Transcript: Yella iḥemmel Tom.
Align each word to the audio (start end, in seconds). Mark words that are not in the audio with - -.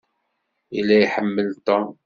Yella 0.75 0.95
iḥemmel 0.99 1.47
Tom. 1.67 1.87